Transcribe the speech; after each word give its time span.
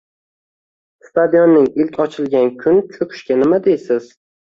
Stadionning 1.09 1.69
ilk 1.85 2.01
ochilgan 2.07 2.53
kun 2.65 2.83
cho'kishiga 2.99 3.43
nima 3.47 3.65
deysiz? 3.71 4.15